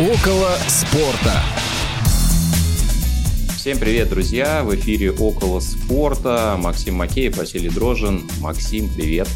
[0.00, 1.42] Около спорта.
[3.54, 4.62] Всем привет, друзья!
[4.64, 6.56] В эфире «Около спорта».
[6.58, 8.22] Максим Макеев, Василий Дрожин.
[8.40, 9.28] Максим, привет!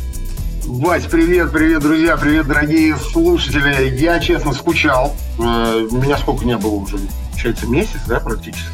[0.64, 3.94] Вась, привет, привет, друзья, привет, дорогие слушатели.
[3.94, 5.14] Я, честно, скучал.
[5.38, 6.96] Э, меня сколько не было уже?
[7.32, 8.64] Получается, месяц, да, практически?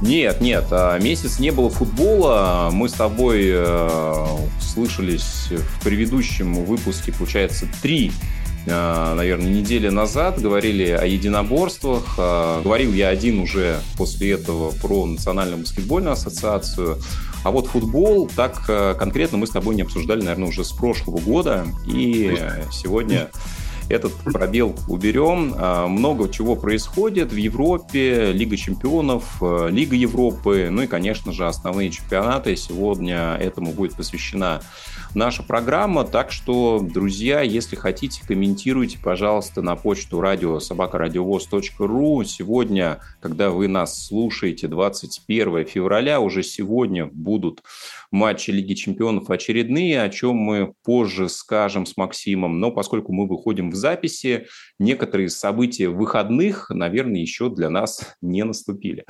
[0.00, 2.70] Нет, нет, а, месяц не было футбола.
[2.72, 4.26] Мы с тобой э,
[4.58, 8.10] слышались в предыдущем выпуске, получается, три
[8.66, 12.16] наверное, недели назад говорили о единоборствах.
[12.18, 16.98] Э, говорил я один уже после этого про Национальную баскетбольную ассоциацию.
[17.42, 21.18] А вот футбол, так э, конкретно мы с тобой не обсуждали, наверное, уже с прошлого
[21.18, 21.64] года.
[21.86, 22.36] И
[22.70, 23.30] сегодня
[23.88, 25.54] этот пробел уберем.
[25.90, 32.54] Много чего происходит в Европе, Лига чемпионов, Лига Европы, ну и, конечно же, основные чемпионаты.
[32.54, 34.60] Сегодня этому будет посвящена
[35.14, 36.04] наша программа.
[36.04, 42.24] Так что, друзья, если хотите, комментируйте, пожалуйста, на почту радио собакарадиовоз.ру.
[42.24, 47.62] Сегодня, когда вы нас слушаете, 21 февраля, уже сегодня будут
[48.10, 52.60] матчи Лиги Чемпионов очередные, о чем мы позже скажем с Максимом.
[52.60, 54.46] Но поскольку мы выходим в записи,
[54.78, 59.04] некоторые события выходных, наверное, еще для нас не наступили.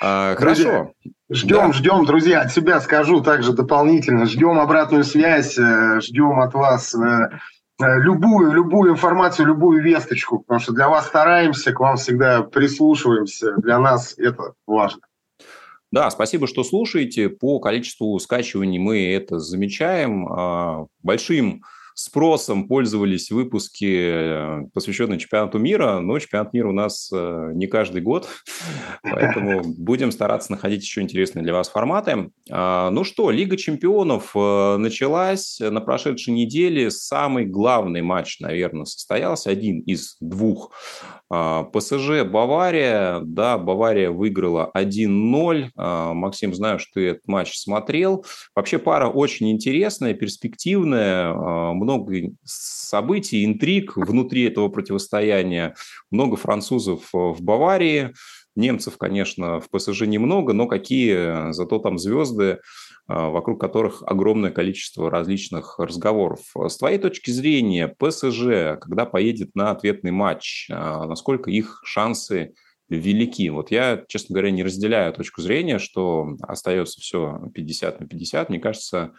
[0.00, 0.92] А, хорошо.
[1.30, 1.72] Ждем, да.
[1.72, 4.26] ждем, друзья, от себя скажу также дополнительно.
[4.26, 7.38] Ждем обратную связь, э, ждем от вас э,
[7.80, 13.54] э, любую, любую информацию, любую весточку, потому что для вас стараемся, к вам всегда прислушиваемся.
[13.56, 15.02] Для нас это важно.
[15.92, 17.28] Да, спасибо, что слушаете.
[17.28, 20.26] По количеству скачиваний мы это замечаем.
[20.26, 21.62] А, большим
[21.94, 28.00] спросом пользовались выпуски, э, посвященные чемпионату мира, но чемпионат мира у нас э, не каждый
[28.00, 28.28] год,
[29.02, 32.30] поэтому будем стараться находить еще интересные для вас форматы.
[32.50, 36.90] А, ну что, Лига чемпионов э, началась на прошедшей неделе.
[36.90, 40.72] Самый главный матч, наверное, состоялся, один из двух.
[41.34, 45.70] А, ПСЖ Бавария, да, Бавария выиграла 1-0.
[45.76, 48.26] А, Максим, знаю, что ты этот матч смотрел.
[48.54, 55.74] Вообще пара очень интересная, перспективная, много событий, интриг внутри этого противостояния,
[56.10, 58.12] много французов в Баварии,
[58.54, 62.58] немцев, конечно, в ПСЖ немного, но какие зато там звезды,
[63.08, 66.40] вокруг которых огромное количество различных разговоров.
[66.56, 72.54] С твоей точки зрения, ПСЖ, когда поедет на ответный матч, насколько их шансы
[72.88, 73.48] велики.
[73.50, 78.48] Вот я, честно говоря, не разделяю точку зрения, что остается все 50 на 50.
[78.48, 79.12] Мне кажется,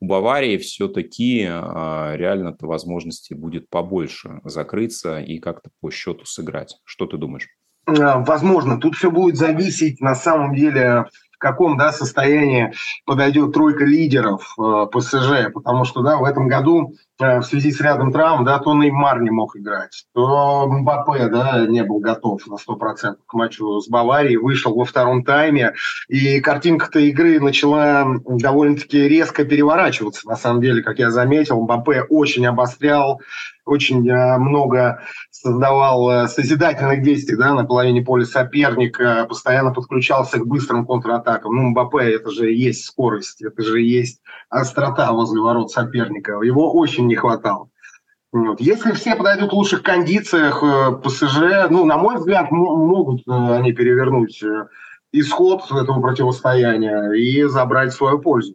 [0.00, 6.76] у Баварии все-таки а, реально-то возможностей будет побольше закрыться и как-то по счету сыграть.
[6.84, 7.48] Что ты думаешь?
[7.86, 8.78] А, возможно.
[8.78, 11.06] Тут все будет зависеть на самом деле
[11.38, 12.72] в каком да, состоянии
[13.06, 18.12] подойдет тройка лидеров э, ПСЖ, потому что да, в этом году в связи с рядом
[18.12, 23.16] травм, да, то Неймар не мог играть, то Мбаппе да, не был готов на 100%
[23.26, 25.74] к матчу с Баварией, вышел во втором тайме,
[26.08, 32.46] и картинка-то игры начала довольно-таки резко переворачиваться, на самом деле, как я заметил, Мбаппе очень
[32.46, 33.20] обострял,
[33.68, 40.46] очень э, много создавал э, созидательных действий да, на половине поля соперника, постоянно подключался к
[40.46, 41.54] быстрым контратакам.
[41.54, 46.40] Ну, Мбаппе, это же есть скорость, это же есть острота возле ворот соперника.
[46.42, 47.70] Его очень не хватало.
[48.30, 48.60] Вот.
[48.60, 54.42] Если все подойдут в лучших кондициях, э, ПСЖ, ну, на мой взгляд, могут они перевернуть
[55.12, 58.54] исход этого противостояния и забрать свою пользу.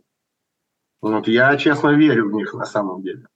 [1.01, 1.27] Вот.
[1.27, 3.27] Я, честно, верю в них на самом деле.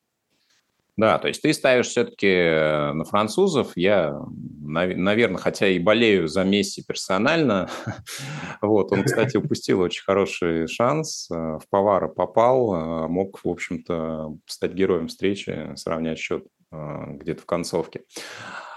[0.98, 3.74] Да, то есть ты ставишь все-таки э, на французов.
[3.76, 4.20] Я,
[4.60, 7.70] наверное, хотя и болею за Месси персонально.
[8.62, 11.30] вот, он, кстати, упустил очень хороший шанс.
[11.30, 12.74] Э, в Повара попал.
[12.74, 18.02] Э, мог, в общем-то, стать героем встречи, сравнять счет где-то в концовке.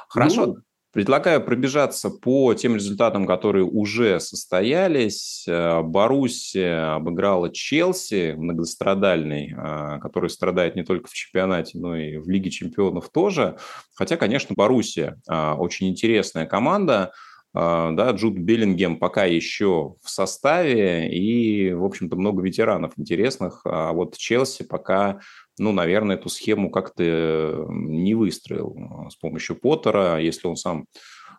[0.08, 0.46] Хорошо.
[0.46, 0.56] Ну,
[0.92, 5.44] Предлагаю пробежаться по тем результатам, которые уже состоялись.
[5.46, 12.28] Э, Боруссия обыграла Челси, многострадальный, э, который страдает не только в чемпионате, но и в
[12.28, 13.56] Лиге чемпионов тоже.
[13.94, 17.12] Хотя, конечно, Боруссия э, очень интересная команда.
[17.52, 23.62] Да, Джуд Беллингем пока еще в составе, и, в общем-то, много ветеранов интересных.
[23.64, 25.20] А вот Челси пока
[25.60, 30.86] ну, наверное, эту схему как-то не выстроил а, с помощью Поттера, если он сам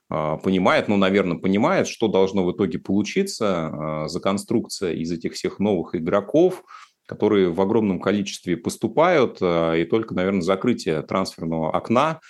[0.09, 5.33] а, понимает, ну, наверное, понимает, что должно в итоге получиться а, за конструкция из этих
[5.33, 6.63] всех новых игроков,
[7.07, 12.21] которые в огромном количестве поступают, и только, наверное, закрытие трансферного окна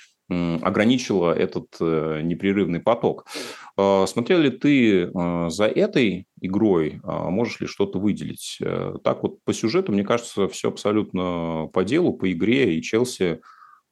[0.61, 3.25] ограничило этот э, непрерывный поток.
[3.77, 6.99] А, смотрел ли ты а, за этой игрой?
[7.03, 8.57] А, можешь ли что-то выделить?
[8.61, 13.41] Э, так вот по сюжету, мне кажется, все абсолютно по делу, по игре, и Челси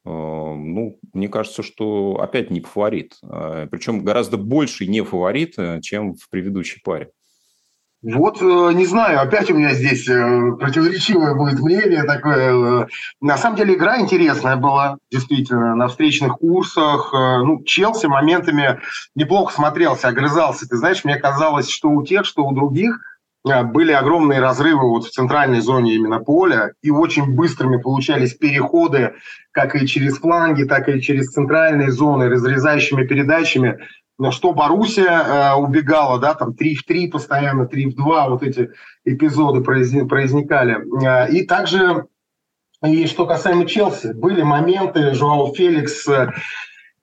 [0.05, 3.17] ну, мне кажется, что опять не фаворит.
[3.21, 7.11] Причем гораздо больше не фаворит, чем в предыдущей паре.
[8.01, 12.83] Вот, э, не знаю, опять у меня здесь э, противоречивое будет мнение такое.
[12.83, 12.87] Э.
[13.19, 17.09] На самом деле игра интересная была, действительно, на встречных курсах.
[17.11, 18.79] Ну, Челси моментами
[19.15, 20.65] неплохо смотрелся, огрызался.
[20.67, 22.97] Ты знаешь, мне казалось, что у тех, что у других
[23.43, 29.15] были огромные разрывы вот в центральной зоне именно поля, и очень быстрыми получались переходы,
[29.51, 33.79] как и через фланги, так и через центральные зоны, разрезающими передачами
[34.31, 38.69] что Боруссия э, убегала, да, там 3 в 3 постоянно, 3 в 2, вот эти
[39.05, 40.77] эпизоды произникали.
[41.03, 42.05] Э, и также,
[42.83, 46.31] и что касаемо Челси, были моменты, Жуау Феликс, э,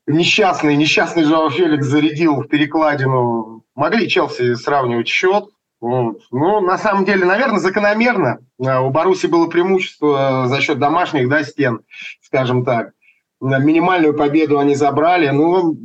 [0.07, 5.47] несчастный, несчастный Жуау Феликс зарядил в перекладину, могли Челси сравнивать счет,
[5.81, 6.21] вот.
[6.31, 8.39] Ну, на самом деле, наверное, закономерно.
[8.59, 11.81] Э, у Баруси было преимущество за счет домашних да, стен,
[12.23, 12.93] скажем так.
[13.41, 15.29] Минимальную победу они забрали.
[15.29, 15.77] Ну,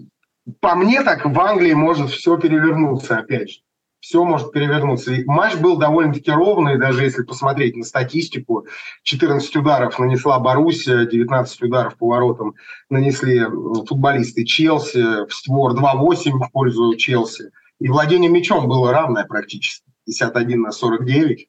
[0.59, 3.59] по мне так в Англии может все перевернуться опять же.
[3.99, 5.13] Все может перевернуться.
[5.13, 8.65] И матч был довольно-таки ровный, даже если посмотреть на статистику.
[9.03, 12.55] 14 ударов нанесла Боруссия, 19 ударов по воротам
[12.89, 17.51] нанесли футболисты Челси, створ 2-8 в пользу Челси.
[17.79, 21.47] И владение мячом было равное практически, 51 на 49.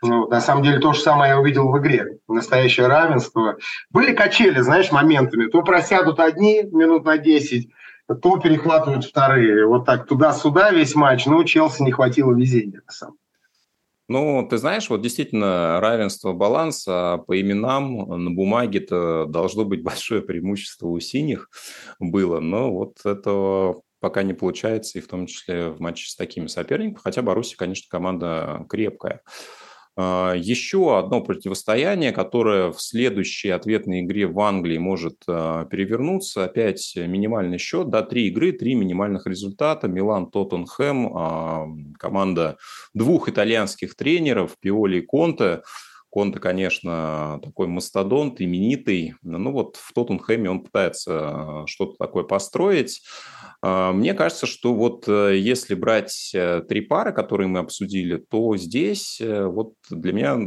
[0.00, 2.18] Ну, на самом деле то же самое я увидел в игре.
[2.28, 3.58] Настоящее равенство.
[3.90, 5.50] Были качели, знаешь, моментами.
[5.50, 7.68] То просядут одни минут на 10,
[8.14, 9.66] то перехватывают вторые.
[9.66, 11.26] Вот так туда-сюда весь матч.
[11.26, 13.16] Но у Челси не хватило везения на самом
[14.08, 20.22] ну, ты знаешь, вот действительно равенство баланса по именам на бумаге это должно быть большое
[20.22, 21.50] преимущество у синих
[21.98, 26.46] было, но вот этого пока не получается, и в том числе в матче с такими
[26.46, 29.22] соперниками, хотя Баруси, конечно, команда крепкая.
[30.00, 36.44] А, Еще одно противостояние, которое в следующей ответной игре в Англии может а, перевернуться.
[36.44, 39.88] Опять минимальный счет, да, три игры, три минимальных результата.
[39.88, 41.66] Милан, Тоттенхэм, а,
[41.98, 42.58] команда
[42.94, 45.62] двух итальянских тренеров, Пиоли и Конте.
[46.10, 49.14] Конте, конечно, такой мастодонт, именитый.
[49.22, 53.02] Ну вот в Тоттенхэме он пытается что-то такое построить.
[53.60, 58.56] А, мне кажется, что вот э, если брать э, три пары, которые мы обсудили, то
[58.56, 60.38] здесь э, вот для меня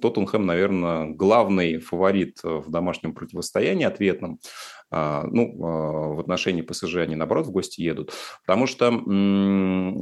[0.00, 4.38] Тоттенхэм, наверное, главный фаворит в домашнем противостоянии ответном.
[4.90, 8.12] А, ну, а, в отношении ПСЖ они, наоборот, в гости едут.
[8.46, 8.90] Потому что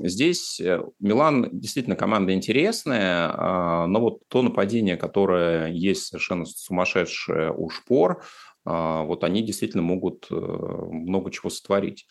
[0.06, 0.61] здесь
[1.00, 8.23] Милан действительно команда интересная, но вот то нападение, которое есть совершенно сумасшедшее у Шпор,
[8.64, 12.06] а, вот они действительно могут э, много чего сотворить.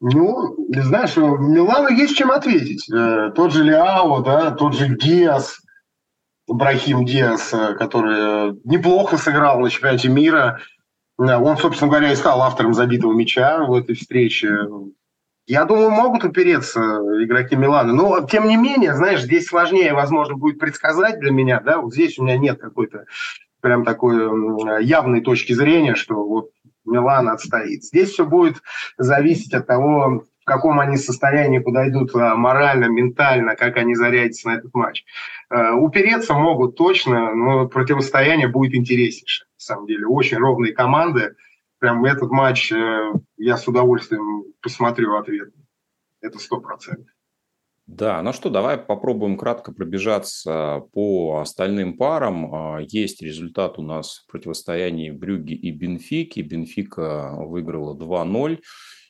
[0.00, 2.90] Ну, знаешь, Милану есть чем ответить.
[2.90, 5.60] Э, тот же Лиао, да, тот же Диас,
[6.48, 10.60] Брахим Диас, э, который неплохо сыграл на чемпионате мира.
[11.18, 14.68] Он, собственно говоря, и стал автором забитого мяча в этой встрече.
[15.46, 16.80] Я думаю, могут упереться
[17.22, 17.92] игроки Милана.
[17.92, 21.60] Но, тем не менее, знаешь, здесь сложнее, возможно, будет предсказать для меня.
[21.60, 21.80] Да?
[21.80, 23.06] Вот здесь у меня нет какой-то
[23.60, 26.50] прям такой явной точки зрения, что вот
[26.84, 27.84] Милан отстоит.
[27.84, 28.62] Здесь все будет
[28.96, 34.74] зависеть от того, каком они состоянии подойдут а, морально, ментально, как они зарядятся на этот
[34.74, 35.04] матч.
[35.50, 40.06] Э, упереться могут точно, но противостояние будет интереснейшее, на самом деле.
[40.06, 41.36] Очень ровные команды.
[41.78, 45.50] Прям этот матч э, я с удовольствием посмотрю ответ.
[46.20, 47.06] Это сто процентов.
[47.88, 52.54] Да, ну что, давай попробуем кратко пробежаться по остальным парам.
[52.54, 56.40] А, есть результат у нас в противостоянии Брюги и Бенфики.
[56.40, 58.58] Бенфика выиграла 2-0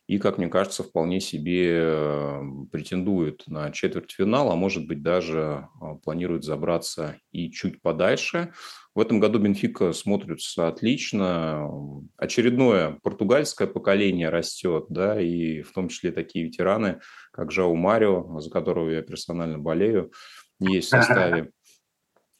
[0.08, 2.40] и, как мне кажется, вполне себе
[2.72, 8.54] претендует на четвертьфинал, а может быть даже а, планирует забраться и чуть подальше.
[8.94, 11.70] В этом году Бенфика смотрится отлично.
[12.16, 17.00] Очередное португальское поколение растет, да, и в том числе такие ветераны,
[17.30, 20.10] как Жау Марио, за которого я персонально болею,
[20.58, 21.52] есть в составе.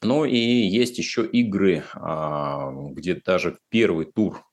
[0.00, 4.44] Ну и есть еще игры, а, где даже первый тур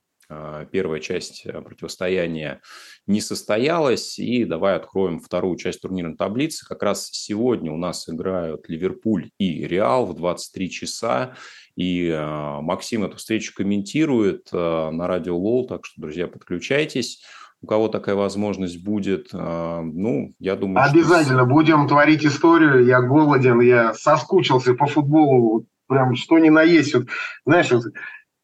[0.72, 2.62] первая часть э, противостояния
[3.08, 4.18] не состоялась.
[4.20, 6.66] И давай откроем вторую часть турнирной таблицы.
[6.66, 11.36] Как раз сегодня у нас играют Ливерпуль и Реал в 23 часа.
[11.76, 17.24] И а, Максим эту встречу комментирует а, на радио Лол, так что, друзья, подключайтесь.
[17.62, 20.88] У кого такая возможность будет, ну, я думаю...
[20.88, 21.50] Обязательно что...
[21.50, 22.86] будем творить историю.
[22.86, 25.66] Я голоден, я соскучился по футболу.
[25.88, 26.94] Прям что ни на есть.
[26.94, 27.08] Вот,
[27.46, 27.86] знаешь, вот,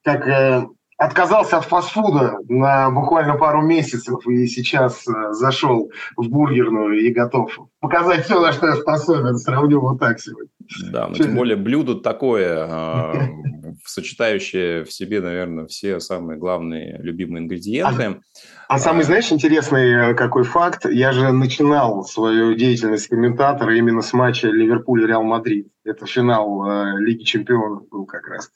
[0.03, 0.65] как э,
[1.01, 7.57] отказался от фастфуда на буквально пару месяцев и сейчас э, зашел в бургерную и готов
[7.79, 9.35] показать все, на что я способен.
[9.37, 10.51] Сравню вот так сегодня.
[10.91, 13.13] Да, но тем более блюдо такое, а,
[13.83, 18.19] сочетающее в себе, наверное, все самые главные любимые ингредиенты.
[18.67, 20.85] А, а самый, знаешь, интересный э, какой факт?
[20.85, 25.67] Я же начинал свою деятельность комментатора именно с матча Ливерпуль-Реал Мадрид.
[25.83, 28.51] Это финал э, Лиги Чемпионов был как раз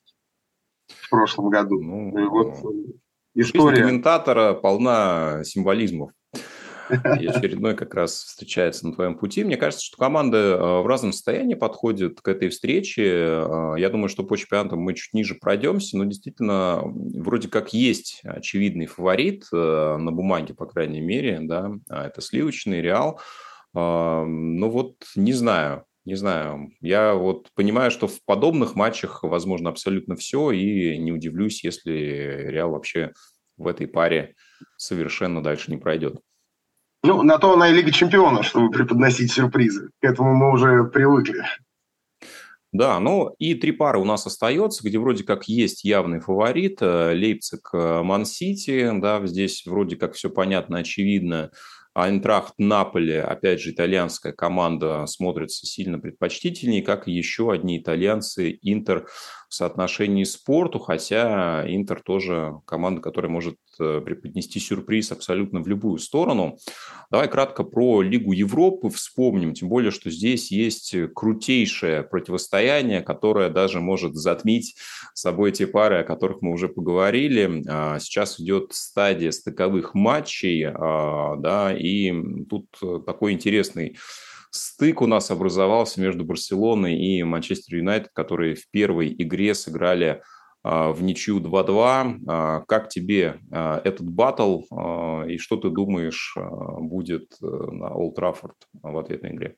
[1.05, 1.81] в прошлом году.
[1.81, 2.91] Ну, и вот э,
[3.35, 3.81] история...
[3.83, 6.11] комментатора полна символизмов.
[7.19, 9.43] И очередной как раз встречается на твоем пути.
[9.43, 13.03] Мне кажется, что команды э, в разном состоянии подходят к этой встрече.
[13.05, 18.21] Э, я думаю, что по чемпионатам мы чуть ниже пройдемся, но действительно вроде как есть
[18.23, 23.19] очевидный фаворит на бумаге, по крайней мере, да, а это сливочный Реал.
[23.73, 30.15] Ну вот не знаю, не знаю, я вот понимаю, что в подобных матчах возможно абсолютно
[30.15, 31.91] все, и не удивлюсь, если
[32.47, 33.13] Реал вообще
[33.57, 34.35] в этой паре
[34.77, 36.19] совершенно дальше не пройдет.
[37.03, 39.89] Ну, на то она и Лига Чемпионов, чтобы преподносить сюрпризы.
[40.01, 41.43] К этому мы уже привыкли.
[42.71, 46.79] Да, ну и три пары у нас остается, где вроде как есть явный фаворит.
[46.81, 51.51] Э, Лейпциг, э, Ман-Сити, да, здесь вроде как все понятно, очевидно.
[51.95, 59.07] Айнтрахт Наполи, опять же, итальянская команда смотрится сильно предпочтительнее, как и еще одни итальянцы Интер
[59.49, 65.99] в соотношении спорту, хотя Интер тоже команда, которая может э, преподнести сюрприз абсолютно в любую
[65.99, 66.57] сторону.
[67.11, 73.79] Давай кратко про Лигу Европы вспомним, тем более, что здесь есть крутейшее противостояние, которое даже
[73.79, 74.75] может затмить
[75.13, 77.63] собой те пары, о которых мы уже поговорили.
[77.67, 82.13] А, сейчас идет стадия стыковых матчей, а, да, и
[82.49, 82.67] тут
[83.05, 83.97] такой интересный
[84.55, 90.21] стык у нас образовался между Барселоной и Манчестер Юнайтед, которые в первой игре сыграли
[90.63, 92.21] а, в ничью 2-2.
[92.27, 94.61] А, как тебе а, этот батл
[95.27, 99.55] и что ты думаешь будет э, на Олд Траффорд в ответной игре?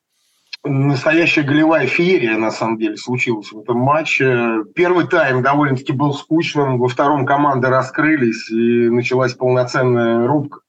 [0.64, 4.64] Настоящая голевая феерия, на самом деле, случилась в этом матче.
[4.74, 10.60] Первый тайм довольно-таки был скучным, во втором команды раскрылись, и началась полноценная рубка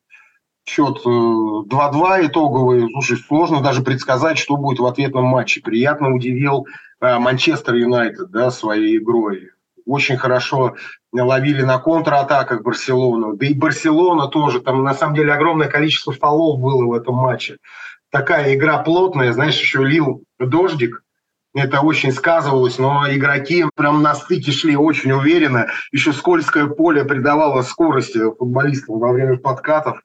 [0.70, 2.90] счет 2-2 э, итоговый.
[2.92, 5.62] Слушай, сложно даже предсказать, что будет в ответном матче.
[5.62, 6.68] Приятно удивил
[7.02, 9.50] э, Манчестер Юнайтед да, своей игрой.
[9.86, 10.76] Очень хорошо
[11.12, 13.36] ловили на контратаках Барселону.
[13.36, 14.60] Да и Барселона тоже.
[14.60, 17.58] Там на самом деле огромное количество фолов было в этом матче.
[18.12, 19.34] Такая игра плотная.
[19.34, 21.04] Знаешь, еще лил дождик.
[21.56, 25.66] Это очень сказывалось, но игроки прям на стыке шли очень уверенно.
[25.92, 30.00] Еще скользкое поле придавало скорости футболистам во время подкатов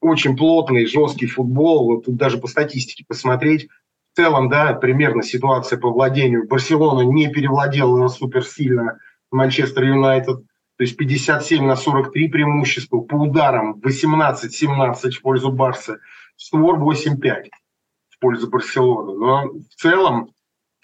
[0.00, 1.86] очень плотный, жесткий футбол.
[1.86, 3.68] Вот тут даже по статистике посмотреть.
[4.12, 6.46] В целом, да, примерно ситуация по владению.
[6.48, 8.98] Барселона не перевладела суперсильно
[9.30, 10.44] Манчестер Юнайтед.
[10.76, 13.00] То есть 57 на 43 преимущество.
[13.00, 15.98] По ударам 18-17 в пользу Барса.
[16.36, 17.48] Створ 8-5
[18.10, 19.18] в пользу Барселоны.
[19.18, 20.30] Но в целом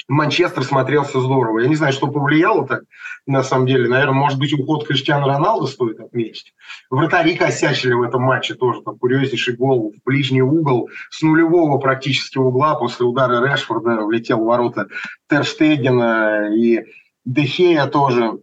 [0.09, 1.61] Манчестер смотрелся здорово.
[1.61, 2.83] Я не знаю, что повлияло так,
[3.27, 3.89] на самом деле.
[3.89, 6.53] Наверное, может быть, уход Криштиану Роналду стоит отметить.
[6.91, 8.83] Вратари косячили в этом матче тоже.
[8.83, 14.45] Там курьезнейший гол в ближний угол с нулевого практически угла после удара Решфорда влетел в
[14.45, 14.89] ворота
[15.29, 16.85] Терштегена и
[17.25, 18.41] Дехея тоже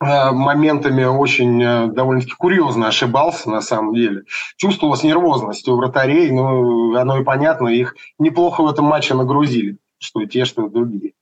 [0.00, 4.24] э, моментами очень э, довольно-таки курьезно ошибался на самом деле.
[4.56, 10.26] Чувствовалась нервозность у вратарей, но оно и понятно, их неплохо в этом матче нагрузили что
[10.26, 11.14] те, что другие.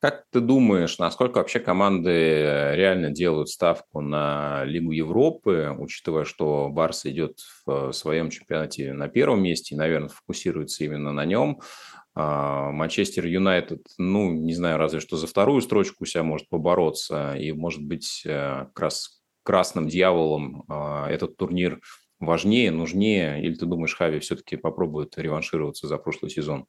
[0.00, 2.10] Как ты думаешь, насколько вообще команды
[2.74, 9.42] реально делают ставку на Лигу Европы, учитывая, что Барс идет в своем чемпионате на первом
[9.42, 11.60] месте и, наверное, фокусируется именно на нем?
[12.14, 17.52] А, Манчестер Юнайтед, ну, не знаю, разве что за вторую строчку себя может побороться, и,
[17.52, 21.80] может быть, э, как раз красным дьяволом а, этот турнир
[22.18, 26.66] важнее, нужнее, или ты думаешь, Хави все-таки попробует реваншироваться за прошлый сезон?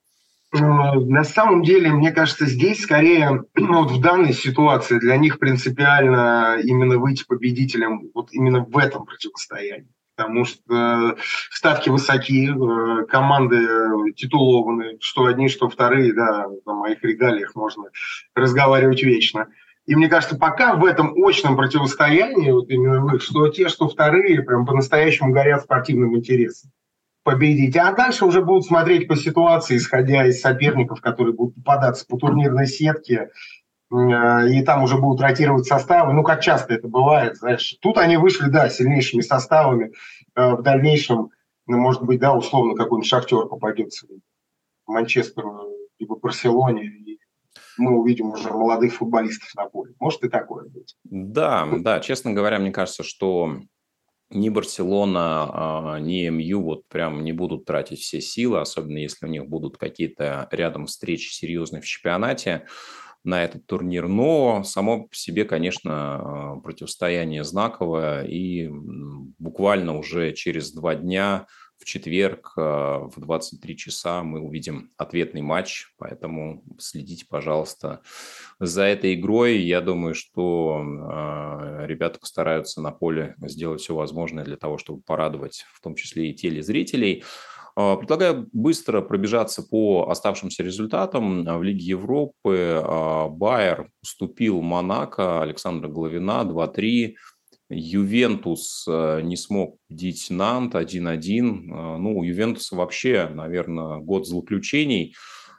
[0.53, 5.39] Э, на самом деле, мне кажется, здесь скорее ну, вот в данной ситуации для них
[5.39, 9.89] принципиально именно выйти победителем вот именно в этом противостоянии.
[10.15, 11.15] Потому что
[11.51, 13.67] ставки высоки, э, команды
[14.15, 17.89] титулованы, что одни, что вторые, да, на моих регалиях можно
[18.33, 19.47] разговаривать вечно.
[19.85, 24.65] И мне кажется, пока в этом очном противостоянии, вот именно что те, что вторые, прям
[24.65, 26.71] по-настоящему горят спортивным интересом
[27.27, 27.75] победить.
[27.75, 32.67] А дальше уже будут смотреть по ситуации, исходя из соперников, которые будут попадаться по турнирной
[32.67, 33.31] сетке,
[33.91, 36.13] э, и там уже будут ротировать составы.
[36.13, 37.75] Ну, как часто это бывает, знаешь.
[37.81, 39.91] Тут они вышли, да, сильнейшими составами.
[40.36, 41.31] Э, в дальнейшем,
[41.65, 44.07] ну, может быть, да, условно какой-нибудь шахтер попадется
[44.86, 45.67] Манчестеру,
[46.00, 46.86] либо Барселоне.
[46.86, 47.19] И
[47.77, 49.96] мы увидим уже молодых футболистов на поле.
[50.00, 50.96] Может и такое быть.
[51.03, 53.57] Да, да, честно говоря, мне кажется, что
[54.29, 55.50] ни Барселона,
[55.96, 59.77] а, ни МЮ вот прям не будут тратить все силы, особенно если у них будут
[59.77, 62.65] какие-то рядом встречи серьезные в чемпионате
[63.24, 64.07] на этот турнир.
[64.07, 65.91] Но само по себе, конечно,
[66.55, 68.69] а, противостояние знаковое, и
[69.39, 71.48] буквально уже через два дня
[71.79, 78.01] в четверг в 23 часа мы увидим ответный матч, поэтому следите, пожалуйста,
[78.60, 79.57] за этой игрой.
[79.60, 85.65] Я думаю, что э, ребята постараются на поле сделать все возможное для того, чтобы порадовать
[85.74, 87.24] в том числе и телезрителей.
[87.75, 91.46] Предлагаю быстро пробежаться по оставшимся результатам.
[91.46, 92.81] В Лиге Европы
[93.29, 97.13] Байер уступил Монако Александра Головина 2-3.
[97.69, 101.17] Ювентус э, не смог победить Нант 1-1.
[101.17, 105.15] Э, ну, у Ювентуса вообще, наверное, год злоключений.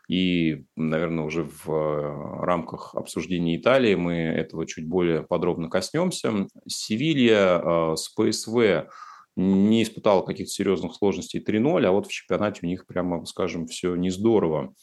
[0.09, 6.47] И, наверное, уже в э, рамках обсуждения Италии мы этого чуть более подробно коснемся.
[6.67, 8.89] Севилья с ПСВ
[9.37, 13.95] не испытала каких-то серьезных сложностей 3-0, а вот в чемпионате у них, прямо скажем, все
[13.95, 14.75] не здорово.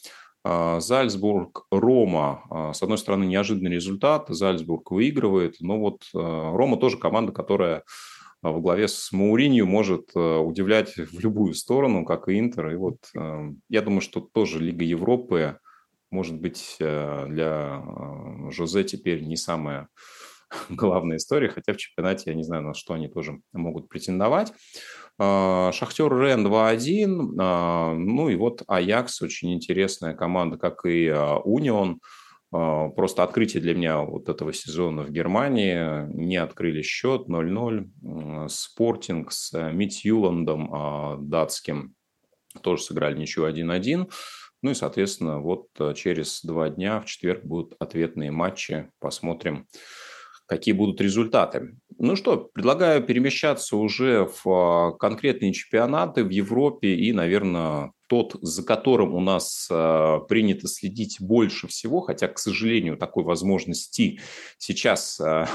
[0.47, 2.43] А, Зальцбург, Рома.
[2.51, 4.27] А, с одной стороны, неожиданный результат.
[4.29, 5.55] Зальцбург выигрывает.
[5.59, 7.83] Но вот а, Рома тоже команда, которая
[8.43, 12.69] во главе с Мауринью может удивлять в любую сторону, как и Интер.
[12.69, 12.97] И вот
[13.69, 15.57] я думаю, что тоже Лига Европы
[16.11, 17.83] может быть для
[18.51, 19.87] Жозе теперь не самая
[20.69, 24.53] главная история, хотя в чемпионате я не знаю, на что они тоже могут претендовать.
[25.17, 27.35] А, Шахтер Рен 2-1.
[27.39, 31.99] А, ну и вот Аякс, очень интересная команда, как и а, Унион.
[32.51, 36.05] Просто открытие для меня вот этого сезона в Германии.
[36.13, 38.47] Не открыли счет 0-0.
[38.47, 41.95] Спортинг с Митьюландом датским
[42.61, 44.09] тоже сыграли ничего 1-1.
[44.61, 48.89] Ну и, соответственно, вот через два дня, в четверг, будут ответные матчи.
[48.99, 49.67] Посмотрим,
[50.45, 51.77] какие будут результаты.
[51.97, 58.63] Ну что, предлагаю перемещаться уже в а, конкретные чемпионаты в Европе и, наверное, тот, за
[58.63, 64.19] которым у нас э, принято следить больше всего, хотя, к сожалению, такой возможности
[64.59, 65.47] сейчас э,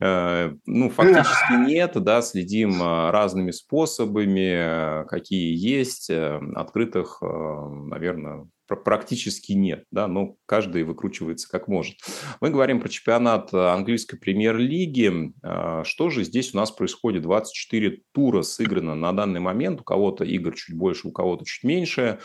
[0.66, 10.36] ну, фактически нет, да, следим разными способами, какие есть, открытых, наверное, практически нет, да, но
[10.46, 11.96] каждый выкручивается как может.
[12.40, 15.32] Мы говорим про чемпионат английской премьер-лиги.
[15.42, 17.22] А, что же здесь у нас происходит?
[17.22, 19.80] 24 тура сыграно на данный момент.
[19.80, 22.18] У кого-то игр чуть больше, у кого-то чуть меньше.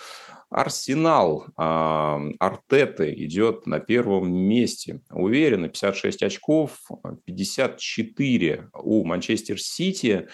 [0.49, 5.01] Арсенал а, Артеты идет на первом месте.
[5.09, 6.79] Уверенно, 56 очков,
[7.25, 10.27] 54 у Манчестер Сити.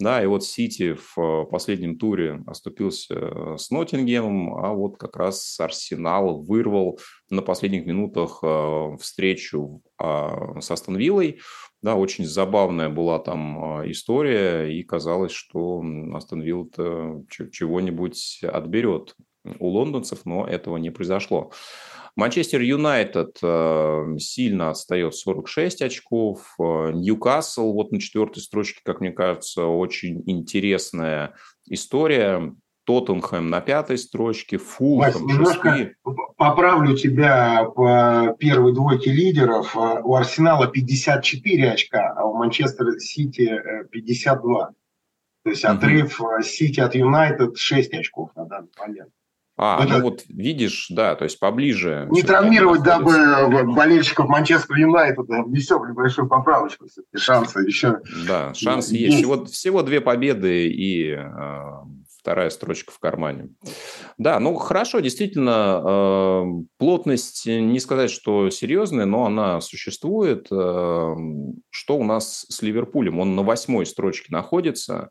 [0.00, 5.16] Да, и вот Сити в э, последнем туре оступился э, с Ноттингемом, а вот как
[5.16, 6.98] раз Арсенал вырвал
[7.30, 11.40] на последних минутах э, встречу а, с Астон Виллой.
[11.80, 16.66] Да, очень забавная была там история, и казалось, что Астон Вилла
[17.28, 19.14] чего-нибудь отберет
[19.58, 21.52] у лондонцев, но этого не произошло.
[22.16, 26.54] Манчестер Юнайтед э, сильно отстает 46 очков.
[26.60, 31.34] Э, Ньюкасл вот на четвертой строчке, как мне кажется, очень интересная
[31.66, 32.54] история.
[32.84, 35.96] Тоттенхэм на пятой строчке, Фулхэм шестые.
[36.36, 39.74] Поправлю тебя по первой двойке лидеров.
[39.74, 44.70] Э, у Арсенала 54 очка, а у Манчестер Сити 52.
[45.42, 49.10] То есть отрыв Сити от Юнайтед 6 очков на данный момент.
[49.56, 49.98] А, это...
[49.98, 52.08] ну вот видишь, да, то есть поближе.
[52.10, 56.86] Не травмировать, дабы болельщиков Манчестер Юнайтед внесем небольшую поправочку,
[57.16, 58.00] шансы еще.
[58.26, 59.04] Да, шансы есть.
[59.04, 59.16] есть.
[59.18, 61.60] Всего, всего две победы и э,
[62.18, 63.50] вторая строчка в кармане.
[64.18, 66.44] Да, ну хорошо, действительно, э,
[66.78, 70.48] плотность, не сказать, что серьезная, но она существует.
[70.50, 71.14] Э,
[71.70, 73.20] что у нас с Ливерпулем?
[73.20, 75.10] Он на восьмой строчке находится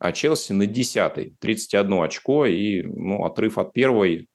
[0.00, 4.28] а Челси на 10 31 очко, и ну, отрыв от первой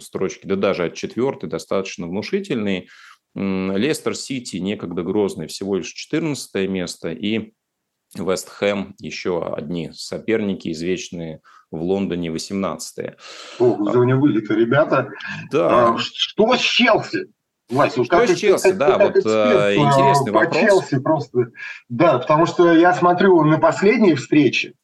[0.00, 2.88] строчки, да даже от четвертой достаточно внушительный.
[3.34, 7.52] Лестер Сити, некогда грозный, всего лишь 14 место, и
[8.14, 13.16] Вест Хэм еще одни соперники извечные в Лондоне 18-е.
[13.58, 15.08] Ох, за меня вылеты, ребята.
[15.50, 15.94] Да.
[15.94, 17.28] А, что с Челси?
[17.70, 20.60] Вася, что с Челси, да, вот эксперт, э, интересный по вопрос.
[20.60, 21.38] Челси просто,
[21.88, 24.74] да, потому что я смотрю на последние встречи,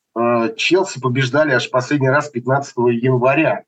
[0.56, 3.64] Челси побеждали аж последний раз 15 января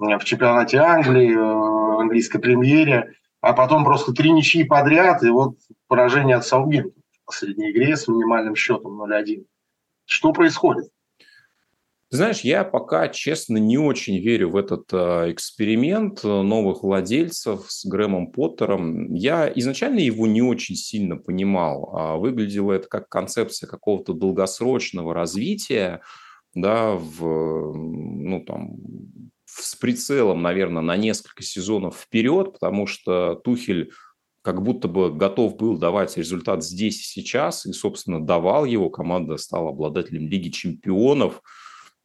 [0.00, 5.30] э, в чемпионате Англии, в э, английской премьере, а потом просто три ничьи подряд, и
[5.30, 9.44] вот поражение от Саутгемптона в последней игре с минимальным счетом 0-1.
[10.06, 10.90] Что происходит?
[12.10, 18.32] Знаешь, я пока, честно, не очень верю в этот э, эксперимент новых владельцев с Грэмом
[18.32, 19.12] Поттером.
[19.12, 21.94] Я изначально его не очень сильно понимал.
[21.94, 26.00] А выглядело это как концепция какого-то долгосрочного развития,
[26.54, 28.76] да, в, ну, там,
[29.44, 33.92] с прицелом, наверное, на несколько сезонов вперед, потому что Тухель
[34.40, 38.88] как будто бы готов был давать результат здесь и сейчас, и, собственно, давал его.
[38.88, 41.42] Команда стала обладателем Лиги чемпионов–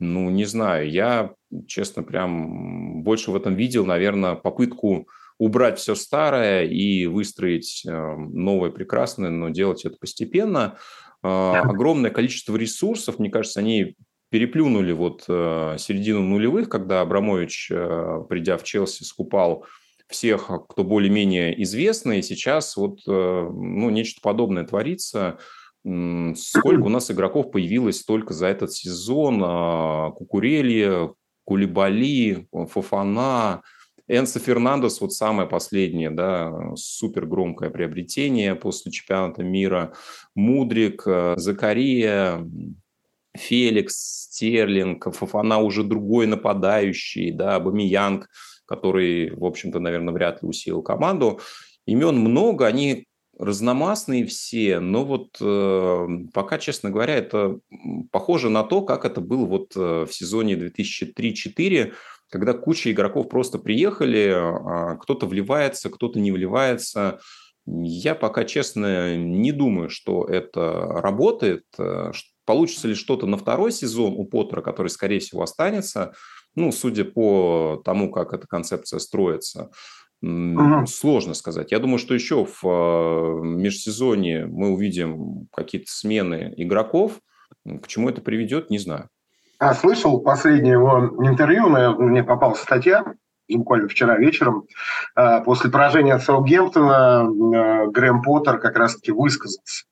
[0.04, 1.34] ну, не знаю, я,
[1.68, 8.70] честно, прям больше в этом видел, наверное, попытку убрать все старое и выстроить э, новое
[8.70, 10.78] прекрасное, но делать это постепенно.
[11.24, 13.96] Э, огромное количество ресурсов, мне кажется, они
[14.30, 17.70] переплюнули вот э, середину нулевых, когда Абрамович,
[18.30, 19.66] придя в Челси, скупал
[20.08, 22.20] всех, кто более-менее известный.
[22.20, 25.40] И сейчас вот ну, нечто подобное творится–
[25.86, 29.42] Сколько у нас игроков появилось только за этот сезон?
[29.44, 33.64] А, Кукурелья, Кулибали, Фофана,
[34.08, 39.94] Энсо Фернандес, вот самое последнее, да, супер громкое приобретение после чемпионата мира.
[40.36, 42.46] Мудрик, э, Закария,
[43.36, 48.30] Феликс, Стерлинг, Фофана уже другой нападающий, да, Бамиянг,
[48.66, 51.40] который, в общем-то, наверное, вряд ли усилил команду.
[51.86, 57.60] Имен много, они разномастные все, но вот э, пока, честно говоря, это
[58.12, 61.94] похоже на то, как это было вот э, в сезоне 2003-2004,
[62.30, 67.20] когда куча игроков просто приехали, э, кто-то вливается, кто-то не вливается.
[67.66, 71.64] Я пока, честно, не думаю, что это работает.
[71.80, 72.12] Э,
[72.46, 76.14] получится ли что-то на второй сезон у Поттера, который, скорее всего, останется,
[76.56, 79.72] ну, судя по тому, как эта концепция строится–
[80.24, 80.88] Угу.
[80.88, 81.74] Сложно сказать.
[81.74, 87.20] Я думаю, что еще в а, межсезонье мы увидим какие-то смены игроков.
[87.66, 89.10] К чему это приведет, не знаю.
[89.60, 93.04] А слышал последнее его интервью, мне попалась статья,
[93.54, 94.64] буквально вчера вечером,
[95.14, 99.86] а, после поражения от Саутгемптона а, Грэм Поттер как раз-таки высказался